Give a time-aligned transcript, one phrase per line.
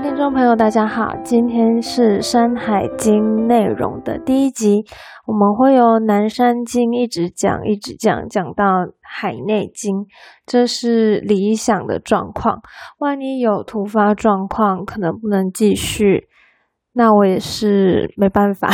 [0.00, 4.82] 位听众朋友，大家好，今天是《山海经》内容的第一集，
[5.26, 8.64] 我们会由南山经一直讲，一直讲，讲到
[9.02, 10.06] 海内经，
[10.46, 12.62] 这是理想的状况。
[12.98, 16.28] 万一有突发状况，可能不能继续，
[16.94, 18.70] 那我也是没办法，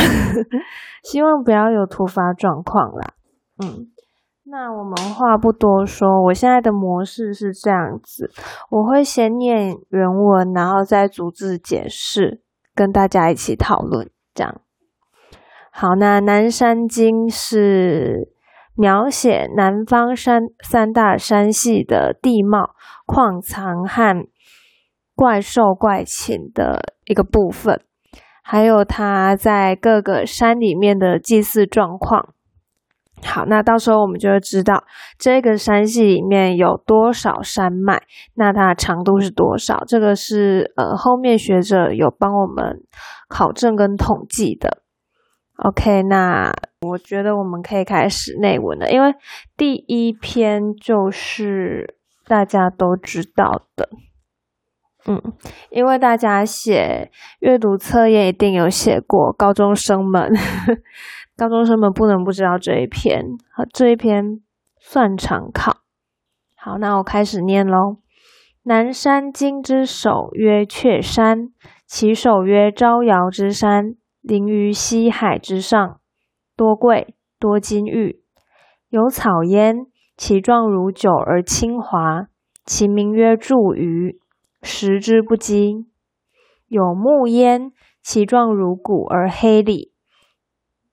[1.03, 3.15] 希望不要有突发状况啦。
[3.61, 3.89] 嗯。
[4.49, 8.31] 那我们话不多说，我现在的模式是这样子，
[8.71, 14.09] 我会先念原文，然后再逐字解释，跟大家一起讨论。
[14.33, 14.61] 这样，
[15.73, 18.29] 好，那《南山经》是
[18.77, 24.29] 描写南方山三大山系的地貌、矿藏和
[25.17, 27.81] 怪兽怪禽的一个部分，
[28.45, 32.35] 还有它在各个山里面的祭祀状况。
[33.23, 34.85] 好，那到时候我们就会知道
[35.19, 38.03] 这个山系里面有多少山脉，
[38.35, 39.83] 那它的长度是多少？
[39.87, 42.83] 这个是呃后面学者有帮我们
[43.29, 44.83] 考证跟统计的。
[45.57, 49.15] OK，那我觉得我们可以开始内文了，因为
[49.57, 53.89] 第一篇就是大家都知道的，
[55.07, 55.23] 嗯，
[55.71, 57.11] 因为大家写
[57.41, 60.31] 阅读测验一定有写过，高中生们。
[61.37, 63.37] 高中生们不能不知道这一篇，
[63.71, 64.41] 这一篇
[64.79, 65.83] 算常考。
[66.55, 67.99] 好，那我开始念喽。
[68.63, 71.51] 南山经之首曰雀山，
[71.87, 76.01] 其首曰招摇之山，临于西海之上，
[76.57, 78.23] 多贵多金玉，
[78.89, 82.29] 有草焉，其状如酒而清华，
[82.65, 84.19] 其名曰祝鱼，
[84.63, 85.85] 食之不饥；
[86.67, 89.93] 有木焉，其状如骨而黑里。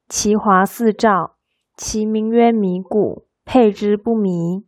[0.08, 1.38] 其华四照，
[1.76, 4.66] 其名曰迷谷，佩之不迷。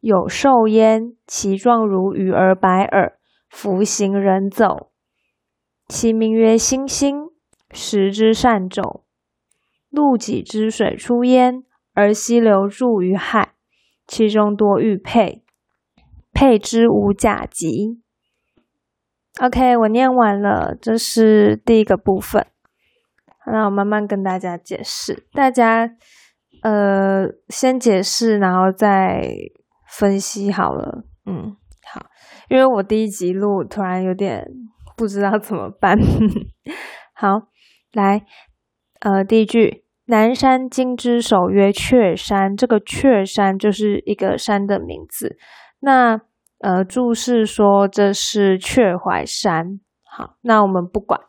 [0.00, 4.90] 有兽焉，其状如鱼而白耳，弗行人走。
[5.88, 7.30] 其名曰星星，
[7.70, 9.04] 食之善走。
[9.88, 11.64] 陆己之水出焉，
[11.94, 13.54] 而溪流注于海，
[14.06, 15.44] 其中多玉佩，
[16.32, 18.00] 佩之无甲级。
[19.40, 22.46] OK，我念完了，这是第一个部分。
[23.46, 25.88] 那我慢慢跟大家解释，大家
[26.62, 29.22] 呃先解释，然后再
[29.88, 31.04] 分析好了。
[31.26, 31.56] 嗯，
[31.92, 32.06] 好，
[32.48, 34.44] 因为我第一集录突然有点
[34.96, 35.96] 不知道怎么办。
[37.14, 37.42] 好，
[37.92, 38.26] 来，
[39.00, 45.36] 呃，第一句，南山经之首曰雀山，这个雀山就是一个山的名字。
[45.80, 46.20] 那
[46.58, 49.78] 呃注释说这是雀怀山。
[50.04, 51.20] 好，那我们不管。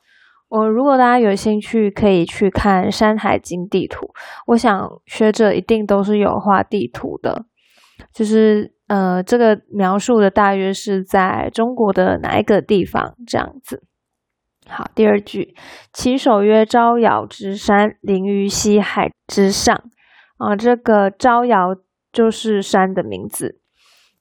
[0.50, 4.14] 我如果大家有兴趣，可以去看《山海经》地图。
[4.48, 7.46] 我想学者一定都是有画地图的，
[8.14, 13.84] 就是呃，这个描述的大约是在中国的哪一个地方这样子。
[14.70, 15.54] 好，第二句，
[15.92, 19.76] 其首曰招摇之山，临于西海之上。
[20.38, 21.76] 啊，这个招摇
[22.14, 23.60] 就是山的名字。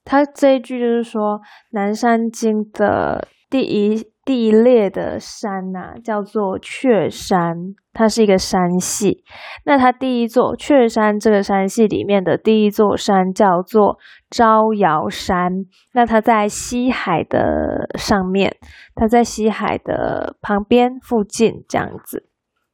[0.04, 1.38] 它这一句就是说，
[1.70, 4.10] 《南山经》的第一。
[4.26, 9.22] 第一列的山呐，叫做雀山，它是一个山系。
[9.64, 13.98] 那它第一座雀山这个山系里面的第一座山叫做
[14.28, 15.66] 招摇山。
[15.92, 18.56] 那它在西海的上面，
[18.96, 22.28] 它在西海的旁边附近这样子。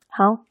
[0.08, 0.46] 好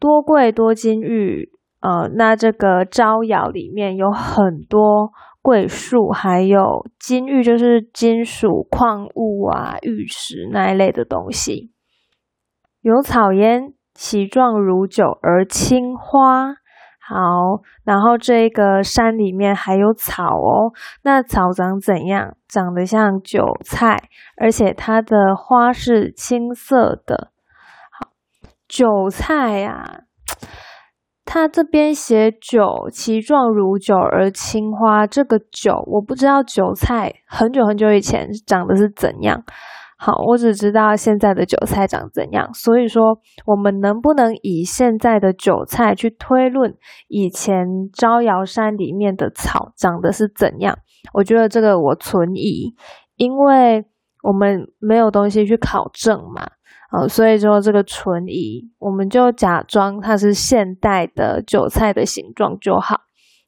[0.00, 5.12] 多贵多金玉，呃，那这个招摇里面有很多。
[5.44, 11.70] 桂树还有金玉，就是金属矿物啊、玉石那一类的东西。
[12.80, 16.54] 有草焉，其状如酒而青花。
[17.06, 20.72] 好，然后这个山里面还有草哦。
[21.02, 22.38] 那草长怎样？
[22.48, 24.08] 长得像韭菜，
[24.40, 27.32] 而且它的花是青色的。
[27.92, 28.08] 好，
[28.66, 30.04] 韭菜呀。
[31.24, 35.06] 他这边写韭，其状如韭而青花。
[35.06, 39.42] 这个韭，我不知道韭菜很久很久以前长得是怎样。
[39.96, 42.52] 好，我只知道现在的韭菜长怎样。
[42.52, 46.74] 所以说，我们能不能以现在的韭菜去推论
[47.08, 50.76] 以前招摇山里面的草长得是怎样？
[51.14, 52.74] 我觉得这个我存疑，
[53.16, 53.86] 因为
[54.22, 56.48] 我们没有东西去考证嘛。
[56.96, 63.00] 呃，所以说这个纯疑，我们就假装它是现代的韭菜的形状就好。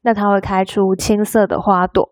[0.03, 2.11] 那它会开出青色的花朵，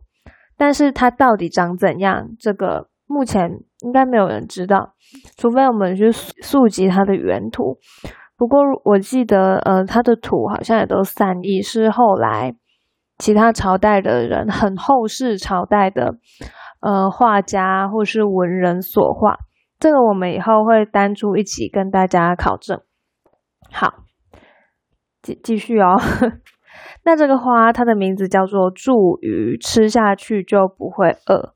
[0.56, 3.50] 但是它到底长怎样，这个目前
[3.84, 4.94] 应该没有人知道，
[5.36, 7.78] 除非我们去溯集它的原图。
[8.36, 12.54] 不过我记得，呃，它的图好像也都散佚，是后来
[13.18, 16.16] 其他朝代的人，很后世朝代的
[16.80, 19.36] 呃画家或是文人所画。
[19.84, 22.80] 这个我们以后会单独一起跟大家考证。
[23.70, 23.96] 好，
[25.20, 25.94] 继继续哦。
[27.04, 31.52] 那这个花，它的名字叫做茱萸，吃下去就不会饿。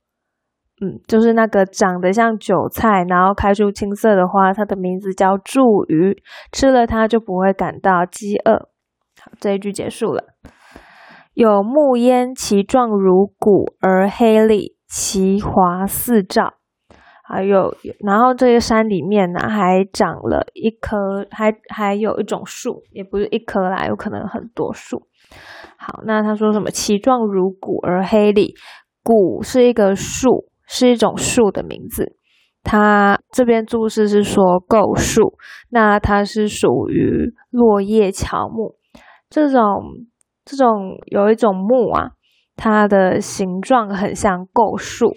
[0.82, 6.14] 嗯，就是那个长得像韭菜，然后开出青色的花，它的名字叫茱萸，
[6.52, 8.68] 吃了它就不会感到饥饿。
[9.22, 10.24] 好，这一句结束了。
[11.32, 16.57] 有木焉，其状如骨而黑里，其华四照。
[17.28, 25.02] 还有，然后这个山里面呢，还长了一棵，还还有一种树，也不是一棵啦，有可能很多树。
[25.76, 26.70] 好，那他说什么？
[26.70, 28.54] 其状如骨而黑里，
[29.02, 30.48] 骨是一个树。
[30.70, 32.14] 是一种树的名字，
[32.62, 35.38] 它这边注释是说构树，
[35.70, 38.74] 那它是属于落叶乔木
[39.30, 39.62] 这种
[40.44, 42.10] 这种有一种木啊，
[42.54, 45.16] 它的形状很像构树，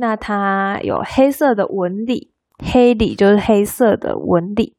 [0.00, 2.32] 那它有黑色的纹理，
[2.64, 4.76] 黑里就是黑色的纹理，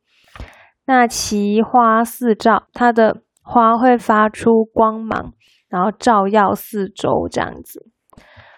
[0.85, 5.33] 那奇花四照，它的花会发出光芒，
[5.67, 7.91] 然后照耀四周这样子。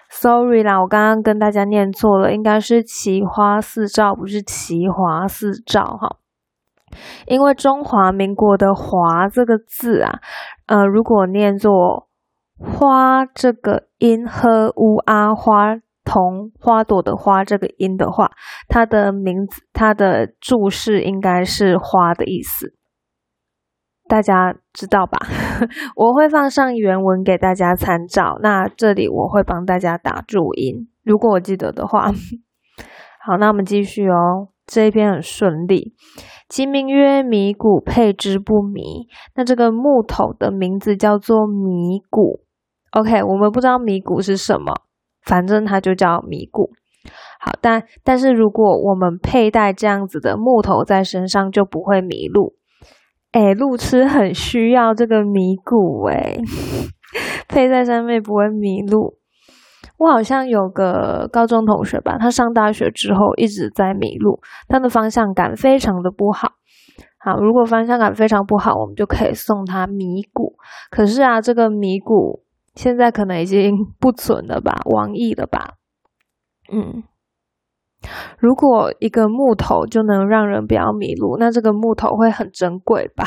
[0.09, 6.17] Sorry 啦，我刚刚跟大家念错了，应该是奇花四照，不是奇华四照哈。
[7.25, 10.19] 因为中华民国的“华”这个字啊，
[10.67, 12.09] 呃，如果念作
[12.59, 15.77] 花这个音和乌啊花
[16.11, 18.31] 同花朵的花这个音的话，
[18.67, 22.75] 它的名字它的注释应该是花的意思。
[24.09, 25.17] 大家知道吧？
[25.95, 28.37] 我会放上原文给大家参照。
[28.41, 32.11] 那这里我会帮大家打注音，如果我记得的话。
[33.23, 34.49] 好，那我们继续哦。
[34.65, 35.93] 这一篇很顺利。
[36.49, 39.07] 其名曰米谷，配之不迷。
[39.35, 42.41] 那这个木头的名字叫做米谷。
[42.91, 44.73] OK，我们不知道米谷是什么，
[45.23, 46.71] 反正它就叫米谷。
[47.39, 52.53] 好，但但是如果我们佩戴这样子的木头在身上，就不会迷路。
[53.31, 56.37] 哎，路痴很需要这个迷谷哎，
[57.47, 59.17] 配在上面不会迷路。
[59.97, 66.53] 我好像有个高中同学吧，他上大学之后一直在迷路，他的方向感非常的不好。
[67.17, 70.55] 好，如果方向感非常不好，我们就可以送他迷谷。
[70.89, 72.40] 可是啊，这个迷谷
[72.75, 75.75] 现在可能已经不存了吧， 网易了吧？
[76.71, 77.03] 嗯。
[78.39, 83.23] 如果一个木头就能让人不要迷路，那这个木头会很珍贵吧？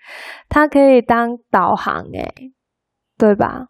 [0.50, 2.52] 它可以当导航，诶，
[3.16, 3.68] 对吧？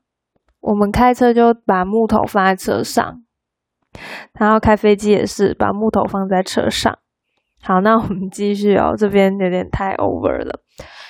[0.60, 3.22] 我们开车就把木头放在车上，
[4.32, 6.98] 然后开飞机也是把木头放在车上。
[7.62, 10.60] 好，那我们继续哦，这边有点太 over 了。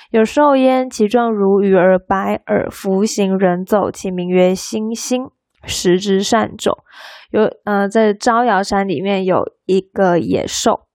[0.09, 5.29] 有兽焉，其状如鱼而白耳，浮行人走，其名曰星星。
[5.65, 6.71] 食之善走，
[7.31, 10.87] 有呃，在招摇山里面有一个野兽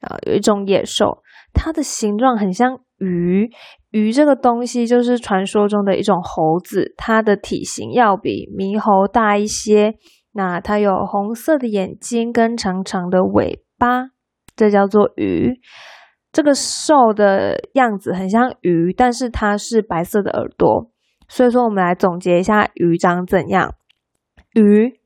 [0.00, 3.50] 啊，有一种野兽，它的形状很像鱼。
[3.90, 9.96] 鱼这个东西就是传说中的一种猴子，它的体型要比猕猴大一些。
[10.34, 14.10] 那它有红色的眼睛跟长长的尾巴，
[14.54, 15.58] 这叫做鱼。
[16.32, 20.90] 这个兽的样子很像鱼，但是它是白色的耳朵。
[21.28, 23.74] 所以说，我们来总结一下鱼长怎样。
[24.54, 24.98] 鱼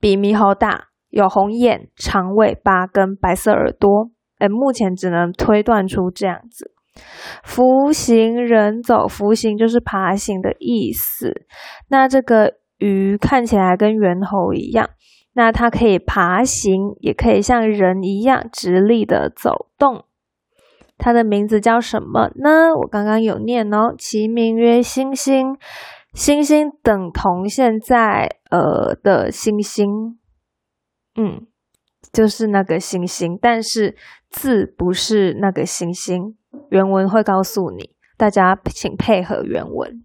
[0.00, 4.10] 比猕猴大，有红眼、长尾巴跟白色耳朵。
[4.38, 6.72] 哎，目前只能推断出这样子。
[7.44, 11.46] 浮行人走，浮行就是爬行的意思。
[11.88, 14.90] 那这个鱼看起来跟猿猴一样，
[15.34, 20.04] 那它可以爬行，也可以像人一样直立的走动。
[21.00, 22.72] 它的名字叫什么呢？
[22.82, 25.56] 我刚刚有念哦，其名曰星星。
[26.12, 30.18] 星星等同现在呃的星星，
[31.16, 31.46] 嗯，
[32.12, 33.96] 就是那个星星，但是
[34.28, 36.36] 字不是那个星星。
[36.70, 40.04] 原文会告诉你，大家请配合原文。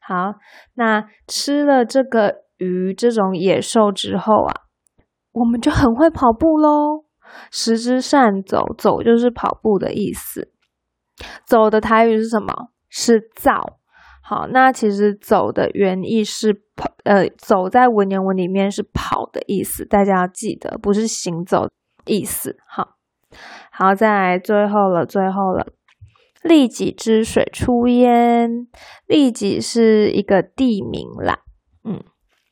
[0.00, 0.34] 好，
[0.74, 4.54] 那吃了这个鱼这种野兽之后啊，
[5.32, 7.06] 我们就很会跑步喽。
[7.50, 10.52] 食之善走，走就是跑步的意思。
[11.46, 12.70] 走的台语是什么？
[12.88, 13.78] 是造。
[14.22, 21.66] 好，那其实走的原意是跑，呃，走在文言文里面是跑的意思，大家要记得，不是行走
[22.04, 22.56] 意思。
[22.68, 22.96] 好，
[23.72, 25.66] 好，再来最后了，最后了。
[26.42, 28.68] 利己之水出焉，
[29.06, 31.40] 利己是一个地名啦，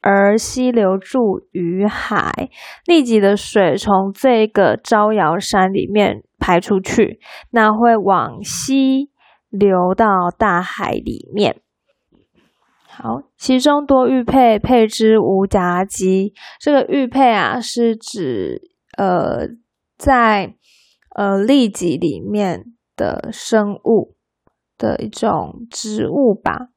[0.01, 2.51] 而溪流注于海，
[2.85, 7.19] 利己的水从这个招摇山里面排出去，
[7.51, 9.11] 那会往西
[9.49, 11.61] 流到大海里面。
[12.89, 16.33] 好，其中多玉佩，佩之无夹击。
[16.61, 18.63] 这个玉佩啊，是指
[18.97, 19.49] 呃
[19.99, 20.55] 在
[21.15, 22.65] 呃痢疾里面
[22.97, 24.15] 的生物
[24.79, 26.69] 的一种植物吧，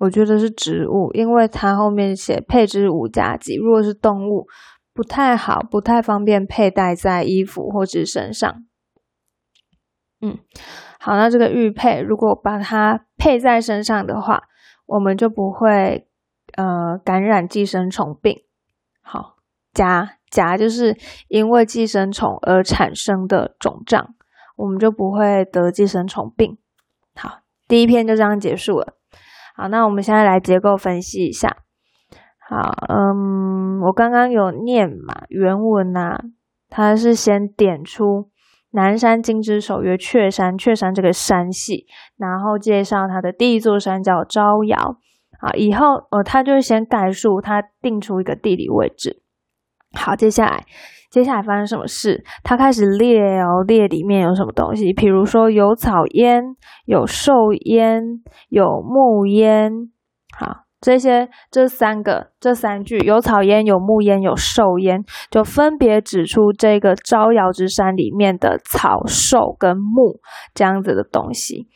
[0.00, 4.46] 我觉得是植物，因为它后面写配之五甲基，如果是动物，
[4.94, 8.64] 不太好，不太方便佩戴在衣服或者身上。
[10.20, 10.38] 嗯，
[11.00, 14.44] 好，那这个玉佩如果把它配在身上的话，
[14.86, 16.08] 我们就不会
[16.56, 18.42] 呃感染寄生虫病。
[19.00, 19.36] 好，
[19.72, 20.96] 夹夹就是
[21.28, 24.14] 因为寄生虫而产生的肿胀，
[24.56, 26.58] 我们就不会得寄生虫病。
[27.16, 28.97] 好，第一篇就这样结束了。
[29.58, 31.56] 好，那我们现在来结构分析一下。
[32.48, 36.16] 好，嗯，我刚刚有念嘛，原文呐，
[36.70, 38.30] 它是先点出。
[38.70, 41.86] 南山金之守约雀山，雀山这个山系，
[42.16, 44.76] 然后介绍它的第一座山叫招摇
[45.40, 45.50] 啊。
[45.54, 49.22] 以后呃，他就先概述，他定出一个地理位置。
[49.98, 50.64] 好，接下来
[51.10, 52.24] 接下来发生什么事？
[52.42, 54.92] 他开始列哦，列里面有什么东西？
[54.92, 56.42] 比如说有草烟，
[56.86, 57.32] 有兽
[57.66, 58.02] 烟，
[58.48, 59.72] 有木烟。
[60.38, 60.64] 好。
[60.80, 70.20] 这些这三个这三句有草烟有木烟有兽烟，就分别指出这个招摇之山里面的草兽跟木
[70.54, 71.66] 这样子的东西。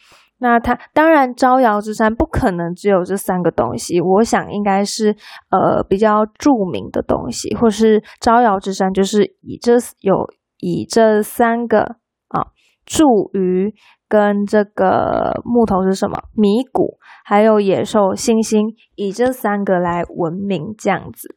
[0.42, 5.16] 那它当然招摇之山不可能只有这三个东西，我想应该是
[5.50, 11.82] 呃比较著名的东西，或是招摇之山就是以这有以这三个
[12.28, 12.52] 啊
[12.84, 13.72] 茱萸。
[14.12, 16.24] 跟这个木头是什么？
[16.34, 21.34] 米谷，还有野兽、猩猩，以这三个来闻名，这样子。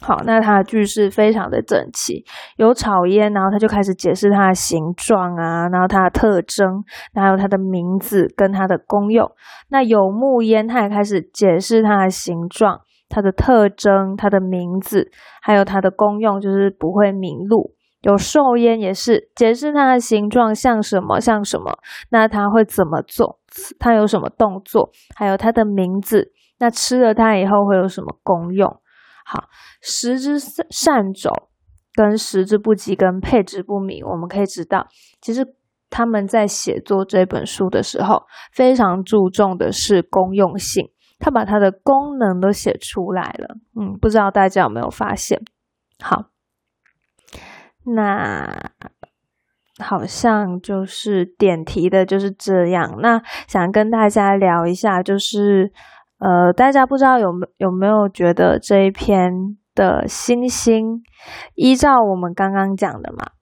[0.00, 2.24] 好，那它的句式非常的整齐，
[2.56, 9.28] 有草烟，然后他就开始解释它的形状啊，然后它的特征，还有它的名字跟它的功用。
[9.70, 15.10] 那有木烟，他也开始解释它的形状、它的特征、它的名字，
[15.42, 17.74] 还有它的功用，就是不会迷路。
[18.02, 21.76] 有兽烟也是解释它的形状像什么像什么，
[22.10, 23.40] 那它会怎么做？
[23.80, 24.90] 它有什么动作？
[25.16, 26.30] 还有它的名字。
[26.60, 28.80] 那吃了它以后会有什么功用？
[29.30, 29.44] 好，
[29.82, 31.30] 食之善走
[31.92, 34.86] 跟食之不及跟配之不明，我们可以知道，
[35.20, 35.44] 其实
[35.90, 43.56] 他们在写作这本书的时候，非常注重的是公用性，他把它的功能都写出来了。
[43.78, 45.38] 嗯，不知道大家有没有发现？
[46.00, 46.30] 好。
[47.90, 48.70] 那
[49.78, 52.98] 好像就是点题的就是这样。
[53.00, 55.72] 那想跟大家聊一下，就是
[56.18, 61.02] 呃，大家不知道有没有没有觉得这一篇的星星，
[61.54, 63.32] 依照我们刚刚讲的嘛，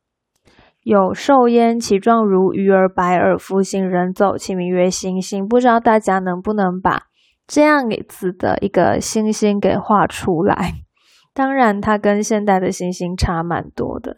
[0.83, 5.49] 有兽焉，其状如鱼儿，白耳，夫行人走，其名曰星星。
[5.49, 7.05] 不知道大家能不能把
[7.47, 10.75] 这样子的一个星星给画出来？
[11.33, 14.17] 当然，它跟现代的猩猩差蛮多的，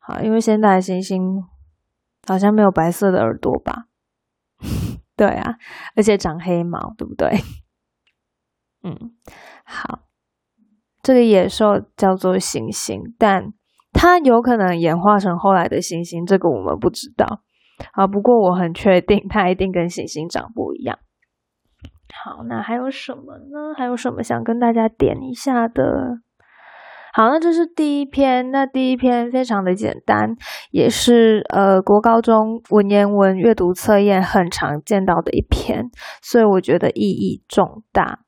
[0.00, 1.42] 好，因为现代的猩猩
[2.26, 3.86] 好像没有白色的耳朵吧？
[5.16, 5.56] 对啊，
[5.96, 7.28] 而且长黑毛，对不对？
[8.82, 9.12] 嗯，
[9.64, 10.00] 好，
[11.02, 13.52] 这个野兽叫做猩猩，但
[13.92, 17.42] 它有可能演化成后来的猩猩，这个我们不知道。
[17.92, 20.98] 啊，不过我很确定，它一定跟猩猩长不一样。
[22.12, 23.74] 好，那还有什么呢？
[23.76, 26.18] 还有什么想跟大家点一下的？
[27.12, 28.50] 好，那这是第一篇。
[28.50, 30.36] 那第一篇非常的简单，
[30.70, 38.20] 也是呃国高中文言文阅读测验很常见到的一篇，所以我觉得意义重大。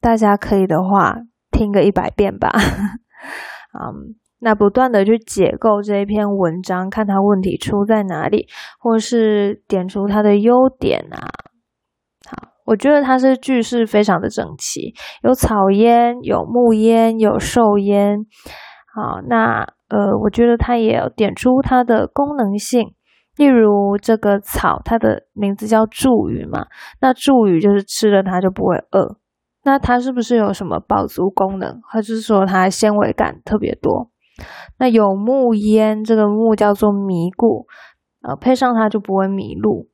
[0.00, 1.16] 大家可以的话
[1.50, 2.50] 听个一百遍吧。
[3.78, 11.28] 嗯，那不断的去解构这一篇文章，看它问题出在哪里，或是点出它的优点啊。
[12.66, 18.26] 我觉得它是句式非常的整齐，有草烟，有木烟，有兽烟。
[18.94, 22.94] 好，那呃，我觉得它也有点出它的功能性，
[23.36, 26.66] 例如这个草，它的名字叫茱萸嘛，
[27.00, 29.19] 那茱萸就是吃了它就不会饿。
[29.62, 31.80] 那它是不是有什么饱足功能？
[31.82, 34.10] 或者是说它纤维感特别多？
[34.78, 37.66] 那有木烟，这个木叫做迷固，
[38.22, 39.88] 呃，配上它就不会迷路。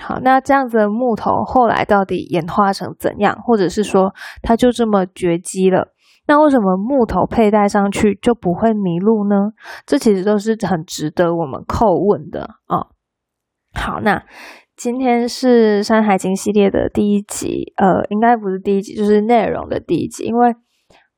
[0.00, 5.88] 好，那这样子的木头后来到底演化成怎样，或者是说它就这么绝迹了？
[6.28, 9.52] 那为什么木头佩戴上去就不会迷路呢？
[9.84, 12.88] 这其实都是很值得我们叩问的哦。
[13.74, 14.22] 好，那
[14.78, 20.54] 今天是《山海经》系列的第一集，呃，应该不是第一集，就是内容的第一集，因为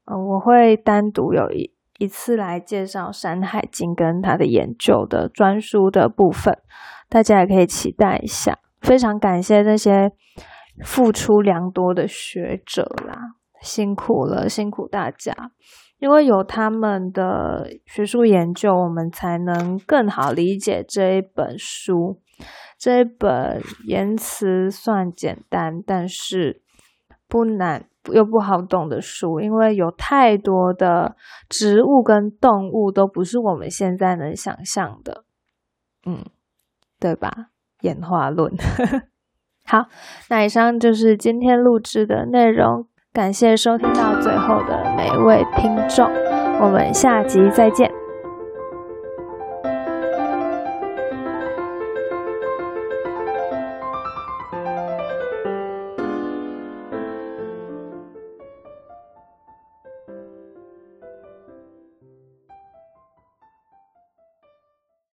[0.07, 6.57] 呃，我会单独有一一次来介绍《山海经》跟它的研究的专书的部分，
[7.11, 8.59] 大家也可以期待一下。
[8.81, 10.11] 非常感谢那些
[10.83, 15.35] 付出良多的学者啦，辛苦了，辛苦大家。
[15.99, 22.23] 因为有他们的学术研究，我们才能更好理解这一本书。
[22.81, 26.63] 这本言辞算简单，但是
[27.29, 31.15] 不难又不好懂的书，因为有太多的
[31.47, 35.25] 植物跟动物都不是我们现在能想象的，
[36.07, 36.25] 嗯，
[36.99, 37.51] 对吧？
[37.83, 38.51] 演化论。
[39.67, 39.85] 好，
[40.31, 46.11] 那以上就是今天录制的内容，感谢收听到最后的每位听众，
[46.63, 48.00] 我们下集再见。